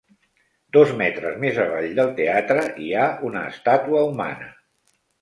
[0.77, 4.53] Dos metres més avall del teatre hi ha una estàtua humana.